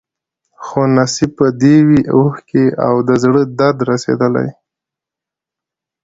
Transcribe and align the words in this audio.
خو 0.63 0.79
نصیب 0.95 1.31
به 1.37 1.47
دي 1.61 1.75
وي 1.87 2.01
اوښکي 2.15 2.65
او 2.85 2.95
د 3.07 3.09
زړه 3.23 3.41
درد 3.59 3.79
رسېدلی 3.91 4.49